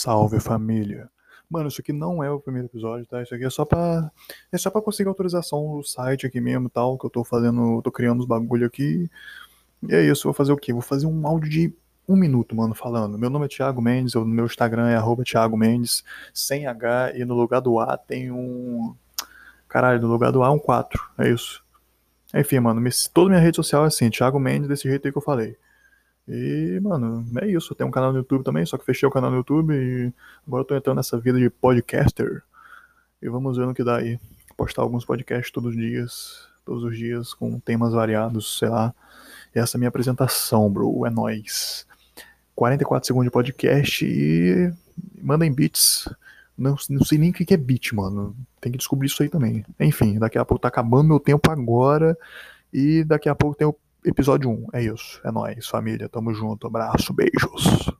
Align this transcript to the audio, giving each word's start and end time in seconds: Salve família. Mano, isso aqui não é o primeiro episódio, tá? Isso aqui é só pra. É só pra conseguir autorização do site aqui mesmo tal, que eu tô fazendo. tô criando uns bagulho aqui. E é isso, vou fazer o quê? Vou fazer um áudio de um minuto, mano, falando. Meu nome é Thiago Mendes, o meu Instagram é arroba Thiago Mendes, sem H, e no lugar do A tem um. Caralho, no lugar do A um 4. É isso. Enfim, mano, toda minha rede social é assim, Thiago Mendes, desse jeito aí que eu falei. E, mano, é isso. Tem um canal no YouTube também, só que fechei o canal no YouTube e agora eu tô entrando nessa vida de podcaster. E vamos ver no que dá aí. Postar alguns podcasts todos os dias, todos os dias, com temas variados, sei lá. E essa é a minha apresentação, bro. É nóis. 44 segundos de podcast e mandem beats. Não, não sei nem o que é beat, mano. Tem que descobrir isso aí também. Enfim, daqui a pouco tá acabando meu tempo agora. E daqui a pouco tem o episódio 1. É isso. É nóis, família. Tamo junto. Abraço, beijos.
Salve 0.00 0.40
família. 0.40 1.10
Mano, 1.50 1.68
isso 1.68 1.82
aqui 1.82 1.92
não 1.92 2.24
é 2.24 2.30
o 2.30 2.40
primeiro 2.40 2.68
episódio, 2.68 3.04
tá? 3.04 3.22
Isso 3.22 3.34
aqui 3.34 3.44
é 3.44 3.50
só 3.50 3.66
pra. 3.66 4.10
É 4.50 4.56
só 4.56 4.70
pra 4.70 4.80
conseguir 4.80 5.10
autorização 5.10 5.76
do 5.76 5.82
site 5.82 6.26
aqui 6.26 6.40
mesmo 6.40 6.70
tal, 6.70 6.96
que 6.96 7.04
eu 7.04 7.10
tô 7.10 7.22
fazendo. 7.22 7.82
tô 7.82 7.92
criando 7.92 8.20
uns 8.20 8.26
bagulho 8.26 8.66
aqui. 8.66 9.10
E 9.86 9.94
é 9.94 10.02
isso, 10.02 10.24
vou 10.24 10.32
fazer 10.32 10.52
o 10.52 10.56
quê? 10.56 10.72
Vou 10.72 10.80
fazer 10.80 11.06
um 11.06 11.26
áudio 11.26 11.50
de 11.50 11.74
um 12.08 12.16
minuto, 12.16 12.56
mano, 12.56 12.74
falando. 12.74 13.18
Meu 13.18 13.28
nome 13.28 13.44
é 13.44 13.48
Thiago 13.48 13.82
Mendes, 13.82 14.14
o 14.14 14.24
meu 14.24 14.46
Instagram 14.46 14.88
é 14.88 14.96
arroba 14.96 15.22
Thiago 15.22 15.54
Mendes, 15.54 16.02
sem 16.32 16.66
H, 16.66 17.12
e 17.14 17.24
no 17.26 17.34
lugar 17.34 17.60
do 17.60 17.78
A 17.78 17.98
tem 17.98 18.32
um. 18.32 18.94
Caralho, 19.68 20.00
no 20.00 20.08
lugar 20.08 20.32
do 20.32 20.42
A 20.42 20.50
um 20.50 20.58
4. 20.58 20.98
É 21.18 21.28
isso. 21.28 21.62
Enfim, 22.34 22.58
mano, 22.60 22.82
toda 23.12 23.28
minha 23.28 23.40
rede 23.40 23.56
social 23.56 23.84
é 23.84 23.88
assim, 23.88 24.08
Thiago 24.08 24.40
Mendes, 24.40 24.66
desse 24.66 24.88
jeito 24.88 25.06
aí 25.06 25.12
que 25.12 25.18
eu 25.18 25.22
falei. 25.22 25.58
E, 26.28 26.78
mano, 26.82 27.26
é 27.40 27.46
isso. 27.46 27.74
Tem 27.74 27.86
um 27.86 27.90
canal 27.90 28.12
no 28.12 28.18
YouTube 28.18 28.44
também, 28.44 28.64
só 28.64 28.78
que 28.78 28.84
fechei 28.84 29.08
o 29.08 29.12
canal 29.12 29.30
no 29.30 29.38
YouTube 29.38 29.74
e 29.74 30.12
agora 30.46 30.62
eu 30.62 30.66
tô 30.66 30.76
entrando 30.76 30.96
nessa 30.96 31.18
vida 31.18 31.38
de 31.38 31.50
podcaster. 31.50 32.42
E 33.20 33.28
vamos 33.28 33.56
ver 33.56 33.66
no 33.66 33.74
que 33.74 33.84
dá 33.84 33.96
aí. 33.96 34.18
Postar 34.56 34.82
alguns 34.82 35.04
podcasts 35.04 35.50
todos 35.50 35.70
os 35.70 35.76
dias, 35.76 36.48
todos 36.64 36.84
os 36.84 36.96
dias, 36.96 37.34
com 37.34 37.58
temas 37.58 37.92
variados, 37.92 38.58
sei 38.58 38.68
lá. 38.68 38.94
E 39.54 39.58
essa 39.58 39.76
é 39.76 39.78
a 39.78 39.80
minha 39.80 39.88
apresentação, 39.88 40.70
bro. 40.70 41.06
É 41.06 41.10
nóis. 41.10 41.86
44 42.54 43.06
segundos 43.06 43.26
de 43.26 43.30
podcast 43.30 44.04
e 44.04 44.72
mandem 45.22 45.52
beats. 45.52 46.08
Não, 46.56 46.76
não 46.90 47.04
sei 47.04 47.16
nem 47.16 47.30
o 47.30 47.32
que 47.32 47.54
é 47.54 47.56
beat, 47.56 47.92
mano. 47.92 48.36
Tem 48.60 48.70
que 48.70 48.76
descobrir 48.78 49.06
isso 49.06 49.22
aí 49.22 49.30
também. 49.30 49.64
Enfim, 49.80 50.18
daqui 50.18 50.36
a 50.36 50.44
pouco 50.44 50.60
tá 50.60 50.68
acabando 50.68 51.08
meu 51.08 51.18
tempo 51.18 51.50
agora. 51.50 52.16
E 52.72 53.02
daqui 53.02 53.28
a 53.28 53.34
pouco 53.34 53.56
tem 53.56 53.66
o 53.66 53.74
episódio 54.04 54.50
1. 54.50 54.66
É 54.72 54.82
isso. 54.82 55.20
É 55.24 55.30
nóis, 55.30 55.66
família. 55.66 56.08
Tamo 56.08 56.32
junto. 56.32 56.66
Abraço, 56.66 57.12
beijos. 57.12 57.90